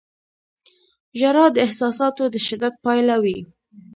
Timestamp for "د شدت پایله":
2.33-3.15